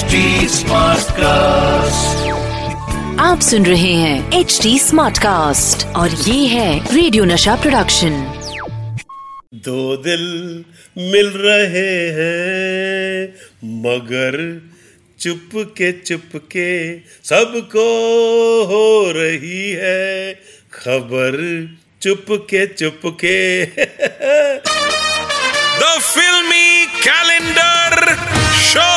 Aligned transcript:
HD 0.00 0.18
Smartcast. 0.56 2.18
आप 3.20 3.40
सुन 3.48 3.64
रहे 3.66 3.92
हैं 4.02 4.38
एच 4.40 4.58
डी 4.62 4.78
स्मार्ट 4.78 5.18
कास्ट 5.22 5.84
और 5.96 6.10
ये 6.28 6.46
है 6.46 6.94
रेडियो 6.94 7.24
नशा 7.30 7.54
प्रोडक्शन 7.62 8.14
दो 9.66 9.96
दिल 10.06 10.24
मिल 11.12 11.28
रहे 11.46 11.92
हैं 12.18 13.28
मगर 13.86 14.36
चुप 15.18 15.50
के 15.78 15.90
चुप 16.00 16.36
के 16.54 16.70
सबको 17.32 17.88
हो 18.72 18.84
रही 19.16 19.62
है 19.82 20.32
खबर। 20.78 21.36
चुप 22.02 22.26
के 22.50 22.66
चुप 22.74 23.00
के 23.24 23.38
द 25.80 25.98
फिल्मी 26.12 26.68
कैलेंडर 27.06 27.79
शो 28.70 28.90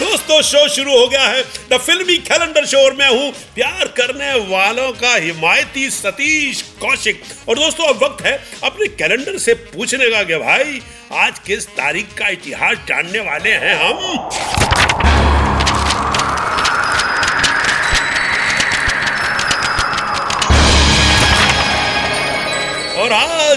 दोस्तों 0.00 0.40
शो 0.42 0.66
शुरू 0.68 0.98
हो 0.98 1.06
गया 1.08 1.26
है। 1.26 1.42
द 1.72 1.78
फिल्मी 1.78 2.16
कैलेंडर 2.18 2.64
शो 2.66 2.78
और 2.78 2.94
मैं 2.94 3.08
हूँ 3.08 3.30
प्यार 3.54 3.86
करने 3.96 4.32
वालों 4.48 4.90
का 4.92 5.14
हिमायती 5.14 5.90
सतीश 5.90 6.62
कौशिक। 6.80 7.22
और 7.48 7.58
दोस्तों, 7.58 7.86
अब 7.86 8.02
वक्त 8.04 8.24
है 8.26 8.32
अपने 8.64 8.86
कैलेंडर 8.86 9.38
से 9.38 9.54
पूछने 9.54 10.10
का 10.10 10.22
कि 10.22 10.36
भाई, 10.36 10.80
आज 11.12 11.38
किस 11.38 11.66
तारीख 11.68 12.18
का 12.18 12.28
इतिहास 12.28 12.76
जानने 12.88 13.20
वाले 13.20 13.50
हैं 13.50 13.74
हम? 13.76 14.79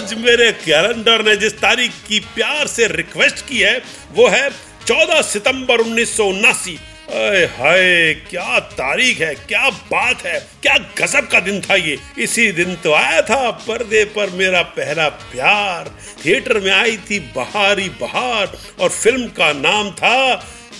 आज 0.04 0.12
मेरे 0.14 0.50
कैलेंडर 0.54 1.22
ने 1.24 1.34
जिस 1.36 1.52
तारीख 1.58 1.92
की 2.08 2.18
प्यार 2.34 2.66
से 2.66 2.86
रिक्वेस्ट 2.86 3.38
की 3.48 3.58
है, 3.58 3.76
वो 4.12 4.26
है 4.28 4.48
14 4.86 5.20
सितंबर 5.22 5.80
उन्नीस 5.80 6.16
सौ 6.16 6.24
उन्नासी 6.24 6.76
हाय, 7.08 8.14
क्या 8.30 8.58
तारीख 8.72 9.20
है, 9.20 9.34
क्या 9.34 9.70
बात 9.70 10.24
है, 10.26 10.38
क्या 10.62 10.74
गजब 10.98 11.28
का 11.28 11.40
दिन 11.40 11.60
था 11.60 11.74
ये। 11.74 11.96
इसी 12.18 12.50
दिन 12.52 12.74
तो 12.74 12.92
आया 12.92 13.22
था 13.22 13.50
पर्दे 13.66 14.04
पर 14.16 14.30
मेरा 14.30 14.62
पहला 14.76 15.08
प्यार। 15.32 15.88
थिएटर 16.24 16.60
में 16.60 16.70
आई 16.72 16.96
थी 17.10 17.20
बहारी 17.36 17.88
बहार, 18.00 18.52
और 18.80 18.88
फ़िल्म 18.90 19.26
का 19.38 19.52
नाम 19.52 19.90
था 19.92 20.36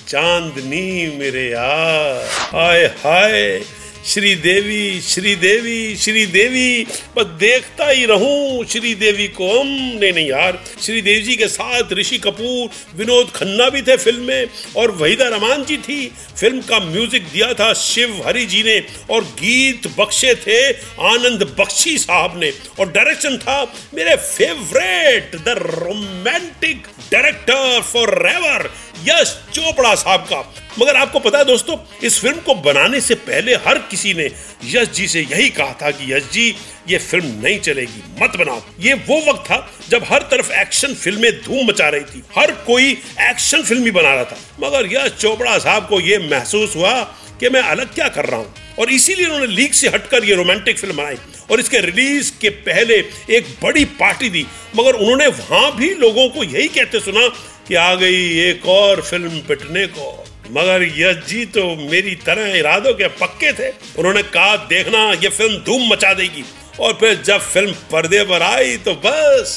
चांदनी 0.08 1.16
मेरे 1.18 1.48
यार। 1.48 2.28
हाय 2.52 2.84
हाय 3.00 3.60
श्री 4.04 4.34
देवी 4.34 5.00
श्री 5.00 5.34
देवी 5.36 5.96
श्री 5.96 6.24
देवी, 6.26 6.84
बस 7.16 7.26
देखता 7.40 7.88
ही 7.88 8.04
रहूँ। 8.06 8.64
श्री 8.64 8.94
देवी 8.94 9.28
को 9.28 9.48
हम 9.50 9.66
नहीं 9.68 10.12
नहीं 10.12 10.26
यार 10.28 10.58
श्री 10.80 11.00
देवी 11.02 11.22
जी 11.22 11.36
के 11.36 11.48
साथ 11.48 11.92
ऋषि 11.92 12.18
कपूर, 12.18 12.68
विनोद 12.96 13.30
खन्ना 13.30 13.68
भी 13.70 13.82
थे 13.82 13.96
फ़िल्म 13.96 14.22
में, 14.22 14.46
और 14.76 14.90
वहीदा 14.90 15.28
रमान 15.28 15.64
जी 15.64 15.76
थी। 15.78 16.06
फ़िल्म 16.36 16.60
का 16.60 16.80
म्यूज़िक 16.80 17.28
दिया 17.32 17.52
था 17.54 17.72
शिव 17.74 18.22
हरि 18.26 18.44
जी 18.46 18.62
ने, 18.62 18.78
और 19.10 19.24
गीत 19.40 19.88
बख्शे 19.98 20.34
थे 20.46 20.60
आनंद 21.08 21.42
बख्शी 21.58 21.98
साहब 21.98 22.38
ने। 22.40 22.52
और 22.80 22.92
डायरेक्शन 22.92 23.38
था 23.38 23.62
मेरे 23.94 24.16
favourite, 24.18 25.36
the 25.36 25.58
romantic 25.60 26.86
director 27.12 27.80
forever 28.28 28.70
Yash 29.02 29.38
Chopra 29.52 29.94
sahab 29.94 30.20
का। 30.20 30.54
मगर 30.78 30.96
आपको 30.96 31.18
पता 31.18 31.38
है 31.38 31.44
दोस्तों, 31.44 31.76
इस 32.02 32.20
फ़िल्म 32.20 32.36
को 32.36 32.54
बनाने 32.54 33.00
से 33.00 33.14
पहले 33.14 33.54
हर 33.54 33.78
किसी 33.78 34.14
ने 34.14 34.30
यश 34.64 34.88
जी 34.88 35.08
से 35.08 35.20
यही 35.20 35.48
कहा 35.48 35.72
था 35.82 35.90
कि 35.90 36.12
यश 36.12 36.22
जी, 36.32 36.54
ये 36.88 36.98
फ़िल्म 36.98 37.26
नहीं 37.42 37.58
चलेगी, 37.58 38.02
मत 38.22 38.36
बनाओ। 38.36 38.62
ये 38.80 38.94
वो 38.94 39.20
वक्त 39.28 39.44
था 39.46 39.72
जब 39.88 40.04
हर 40.04 40.22
तरफ़ 40.22 40.52
एक्शन 40.52 40.94
फ़िल्में 40.94 41.30
धूम 41.42 41.66
मचा 41.66 41.88
रही 41.88 42.00
थी। 42.00 42.22
हर 42.38 42.52
कोई 42.66 42.90
एक्शन 43.20 43.62
फ़िल्म 43.62 43.84
ही 43.84 43.90
बना 43.90 44.14
रहा 44.14 44.24
था। 44.24 44.38
मगर 44.60 44.92
यश 44.92 45.12
चोपड़ा 45.12 45.58
साहब 45.58 45.88
को 45.88 46.00
ये 46.00 46.18
महसूस 46.18 46.76
हुआ 46.76 47.02
कि 47.40 47.48
मैं 47.48 47.60
अलग 47.60 47.94
क्या 47.94 48.08
कर 48.08 48.26
रहा 48.26 48.40
हूँ। 48.40 48.54
और 48.78 48.90
इसीलिए 48.90 49.26
उन्होंने 49.26 49.46
लीक 49.46 49.74
से 49.74 49.88
हटकर 49.88 50.24
ये 50.24 50.34
रोमांटिक 50.34 50.78
फ़िल्म 50.78 50.96
बनाई। 50.96 51.16
और 51.50 51.60
इसके 51.60 51.80
रिलीज़ 51.80 52.32
के 52.40 52.48
पहले 52.48 52.94
एक 53.30 53.46
बड़ी 53.62 53.84
पार्टी 53.84 54.28
दी। 54.28 54.46
मगर 54.76 54.92
उन्होंने 54.92 55.26
वहाँ 55.26 55.76
भी 55.76 55.94
लोगों 55.94 56.28
को 56.28 56.44
यही 56.44 56.68
कहते 56.68 57.00
सुना 57.00 57.26
कि 57.68 57.74
आ 57.74 57.94
गई 57.94 58.38
एक 58.40 58.66
और 58.66 59.00
फ़िल्म 59.02 59.40
पिटने 59.40 59.86
को। 59.86 60.24
मगर 60.50 60.82
यश 60.96 61.24
जी 61.26 61.44
तो 61.46 61.64
मेरी 61.90 62.14
तरह 62.24 62.56
इरादों 62.58 62.92
के 62.94 63.08
पक्के 63.16 63.52
थे। 63.52 63.68
उन्होंने 63.98 64.22
कहा, 64.24 64.56
देखना, 64.56 65.12
ये 65.12 65.28
फ़िल्म 65.28 65.56
धूम 65.58 65.88
मचा 65.92 66.12
देगी। 66.14 66.44
और 66.80 66.92
फिर 66.92 67.22
जब 67.22 67.40
फ़िल्म 67.42 67.72
पर्दे 67.92 68.22
पर 68.24 68.42
आई 68.42 68.76
तो 68.76 68.94
बस 68.94 69.50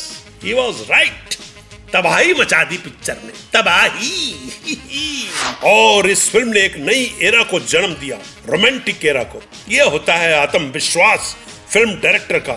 ही 0.43 0.53
वॉज़ 0.53 0.81
राइट 0.91 1.35
तबाही 1.93 2.33
मचा 2.33 2.63
दी 2.63 2.77
पिक्चर 2.77 3.17
ने। 3.23 3.31
तबाही। 3.53 4.33
और 5.65 6.09
इस 6.09 6.29
फ़िल्म 6.29 6.49
ने 6.49 6.61
एक 6.61 6.75
नई 6.77 7.11
एरा 7.21 7.43
को 7.43 7.59
जन्म 7.59 7.93
दिया, 7.95 8.17
रोमांटिक 8.49 9.05
एरा 9.05 9.23
को। 9.23 9.41
यह 9.69 9.83
होता 9.85 10.15
है 10.15 10.33
आत्मविश्वास। 10.33 11.35
फ़िल्म 11.69 11.93
डायरेक्टर 12.01 12.39
का, 12.39 12.53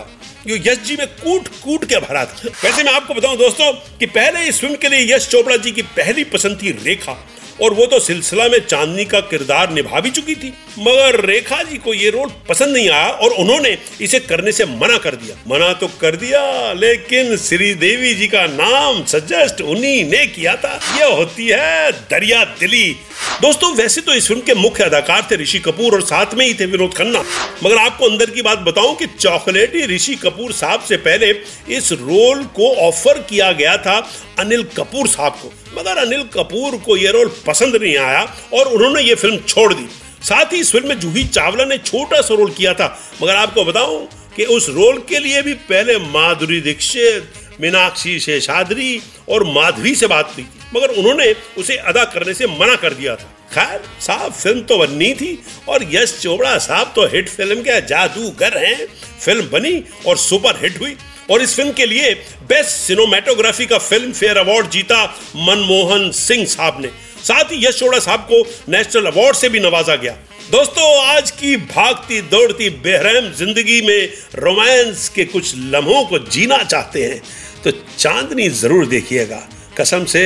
जो 0.47 0.55
यश 0.61 0.77
जी 0.79 0.95
में 0.97 1.07
कूट 1.15 1.47
कूट 1.63 1.85
के 1.85 1.97
भरा 1.99 2.23
था 2.25 2.49
वैसे 2.63 2.83
मैं 2.83 2.91
आपको 2.93 3.13
बताऊँ 3.13 3.37
दोस्तों, 3.37 3.71
कि 3.99 4.05
पहले 4.07 4.47
इस 4.49 4.59
फ़िल्म 4.61 4.75
के 4.75 4.89
लिए 4.89 5.13
यश 5.13 5.27
चोपड़ा 5.29 5.57
जी 5.57 5.71
की 5.71 5.81
पहली 5.97 6.23
पसंद 6.25 6.61
थी 6.61 6.71
रेखा। 6.83 7.17
और 7.61 7.73
वो 7.73 7.85
तो 7.85 7.99
सिलसिला 7.99 8.47
में 8.47 8.59
चांदनी 8.59 9.05
का 9.05 9.19
किरदार 9.21 9.71
निभा 9.71 9.99
भी 9.99 10.09
चुकी 10.11 10.35
थी। 10.35 10.53
मगर 10.79 11.19
रेखा 11.25 11.61
जी 11.63 11.77
को 11.77 11.93
ये 11.93 12.09
रोल 12.09 12.29
पसंद 12.49 12.75
नहीं 12.75 12.89
आया 12.89 13.07
और 13.07 13.31
उन्होंने 13.33 13.77
इसे 14.01 14.19
करने 14.21 14.51
से 14.51 14.65
मना 14.67 14.97
कर 14.97 15.15
दिया। 15.15 15.35
मना 15.47 15.71
तो 15.73 15.87
कर 16.01 16.15
दिया, 16.15 16.41
लेकिन 16.73 17.35
श्रीदेवी 17.37 18.13
जी 18.13 18.27
का 18.27 18.45
नाम 18.47 19.03
सजेस्ट 19.05 19.61
उन्हीं 19.63 20.03
ने 20.05 20.25
किया 20.27 20.55
था। 20.55 20.73
ये 20.97 21.13
होती 21.13 21.47
है 21.47 21.91
दरिया 21.91 22.43
दिली। 22.59 22.95
दोस्तों, 23.41 23.73
वैसे 23.75 24.01
तो 24.01 24.13
इस 24.13 24.27
फ़िल्म 24.27 24.41
के 24.41 24.53
मुख्य 24.53 24.83
अदाकार 24.83 25.27
थे 25.31 25.35
ऋषि 25.35 25.59
कपूर 25.59 25.93
और 25.93 26.01
साथ 26.01 26.33
में 26.33 26.45
ही 26.45 26.53
थे 26.53 26.65
विनोद 26.65 26.93
खन्ना। 26.93 27.23
मगर 27.63 27.77
आपको 27.77 28.05
अंदर 28.05 28.29
की 28.29 28.41
बात 28.41 28.59
बताऊँ 28.59 28.95
कि 28.95 29.05
चॉकलेटी 29.19 29.85
ऋषि 29.95 30.15
कपूर 30.15 30.51
साहब 30.53 30.81
से 30.81 30.97
पहले 30.99 31.31
इस 31.77 31.91
रोल 31.93 32.43
को 32.55 32.73
ऑफ़र 32.87 33.19
किया 33.29 33.51
गया 33.51 33.77
था 33.77 33.97
अनिल 34.39 34.63
कपूर 34.77 35.07
साहब 35.07 35.33
को। 35.33 35.53
मगर 35.73 35.97
अनिल 35.97 36.23
कपूर 36.33 36.77
को 36.77 36.97
यह 36.97 37.11
रोल 37.11 37.31
पसंद 37.47 37.75
नहीं 37.75 37.97
आया 37.97 38.21
और 38.53 38.67
उन्होंने 38.67 39.01
ये 39.01 39.15
फ़िल्म 39.15 39.37
छोड़ 39.47 39.73
दी। 39.73 39.87
साथ 40.23 40.53
ही 40.53 40.59
इस 40.59 40.71
फ़िल्म 40.71 40.87
में 40.87 40.99
जूही 40.99 41.23
चावला 41.25 41.65
ने 41.65 41.77
छोटा 41.79 42.21
सा 42.21 42.35
रोल 42.35 42.51
किया 42.51 42.73
था। 42.73 42.97
मगर 43.21 43.35
आपको 43.35 43.65
बताऊँ 43.65 44.07
कि 44.35 44.45
उस 44.47 44.69
रोल 44.69 44.97
के 45.09 45.19
लिए 45.19 45.41
भी 45.41 45.53
पहले 45.69 45.97
माधुरी 45.99 46.59
दीक्षित, 46.61 47.33
मीनाक्षी 47.61 48.19
शेषाद्री 48.19 49.01
और 49.29 49.43
माधवी 49.45 49.95
से 49.95 50.07
बात 50.07 50.33
हुई 50.35 50.45
मगर 50.75 50.89
उन्होंने 50.89 51.33
उसे 51.57 51.75
अदा 51.77 52.03
करने 52.05 52.33
से 52.33 52.47
मना 52.49 52.75
कर 52.75 52.93
दिया 52.93 53.15
था। 53.15 53.29
खैर 53.53 53.81
साहब 54.01 54.31
फ़िल्म 54.31 54.61
तो 54.61 54.77
बननी 54.77 55.13
थी 55.13 55.37
और 55.69 55.83
यश 55.91 56.17
चोपड़ा 56.21 56.57
साहब 56.57 56.91
तो 56.95 57.05
हिट 57.07 57.29
फ़िल्म 57.29 57.61
के 57.61 57.79
जादूगर 57.87 58.57
हैं। 58.57 58.87
फ़िल्म 59.21 59.49
बनी 59.49 59.83
और 60.07 60.17
सुपर 60.17 60.59
हिट 60.61 60.79
हुई। 60.81 60.95
और 61.29 61.41
इस 61.41 61.55
फ़िल्म 61.55 61.71
के 61.73 61.85
लिए 61.85 62.13
बेस्ट 62.49 62.69
सिनेमाटोग्राफी 62.69 63.65
का 63.65 63.77
फ़िल्म 63.79 64.11
फेयर 64.13 64.37
अवार्ड 64.37 64.69
जीता 64.69 65.03
मनमोहन 65.37 66.09
सिंह 66.15 66.45
साहब 66.47 66.81
ने। 66.81 66.89
साथ 67.23 67.51
ही 67.51 67.65
यश 67.65 67.79
चोपड़ा 67.79 67.99
साहब 67.99 68.19
को 68.31 68.41
नेशनल 68.71 69.05
अवार्ड 69.05 69.35
से 69.35 69.49
भी 69.49 69.59
नवाजा 69.59 69.95
गया। 69.95 70.11
दोस्तों 70.51 70.87
आज 71.05 71.31
की 71.31 71.55
भागती 71.57 72.21
दौड़ती 72.29 72.69
बेरहम 72.83 73.31
ज़िंदगी 73.33 73.81
में 73.81 74.09
रोमांस 74.35 75.07
के 75.15 75.25
कुछ 75.25 75.53
लम्हों 75.73 76.03
को 76.05 76.19
जीना 76.19 76.57
चाहते 76.63 77.03
हैं 77.03 77.21
तो 77.63 77.71
चांदनी 77.97 78.49
ज़रूर 78.51 78.85
देखिएगा। 78.87 79.41
कसम 79.77 80.05
से 80.05 80.23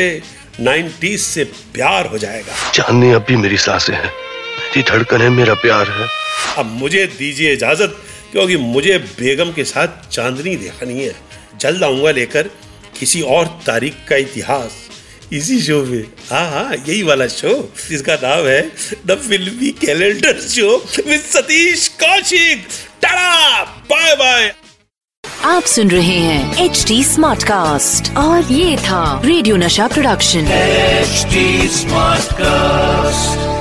90s 0.61 1.17
से 1.19 1.43
प्यार 1.73 2.07
हो 2.07 2.17
जाएगा। 2.17 2.71
चांदनी 2.71 3.11
अब 3.13 3.25
भी 3.27 3.35
मेरी 3.35 3.57
साँसें 3.57 3.93
हैं। 3.93 4.05
मेरी 4.05 4.83
धड़कन 4.83 5.21
है 5.21 5.29
मेरा 5.29 5.53
प्यार 5.61 5.89
है। 5.89 6.07
अब 6.57 6.65
मुझे 6.79 7.05
दीजिए 7.17 7.53
इजाज़त। 7.53 8.01
क्योंकि 8.35 8.55
मुझे 8.57 8.97
बेगम 8.97 9.51
के 9.51 9.63
साथ 9.63 10.07
चांदनी 10.11 10.55
देखनी 10.55 11.03
है। 11.03 11.13
जल्द 11.59 11.83
आऊँगा 11.83 12.11
लेकर 12.11 12.49
किसी 12.99 13.21
और 13.35 13.45
तारीख 13.67 13.95
का 14.09 14.15
इतिहास। 14.15 14.73
इसी 15.33 15.59
शो 15.61 15.79
में 15.83 16.03
हाँ 16.31 16.49
हाँ 16.51 16.73
यही 16.73 17.01
वाला 17.03 17.27
शो 17.27 17.53
इसका 17.91 18.15
नाम 18.15 18.47
है 18.47 18.61
the 19.07 19.17
filmi 19.29 19.69
calendar 19.81 20.41
show 20.41 20.75
with 21.07 21.21
Satish 21.21 21.87
Kaushik. 22.03 22.67
Tata 23.01 23.63
bye 23.91 24.15
bye. 24.15 24.53
आप 25.45 25.63
सुन 25.75 25.91
रहे 25.91 26.19
हैं 26.19 26.65
एच 26.65 26.83
डी 26.87 27.03
स्मार्ट 27.03 27.43
कास्ट 27.43 28.15
और 28.17 28.51
ये 28.51 28.77
था 28.77 29.01
रेडियो 29.25 29.55
नशा 29.57 29.87
प्रोडक्शन 29.87 30.51
एचडी 30.51 31.67
स्मार्ट 31.67 32.25
Smartcast. 32.25 33.54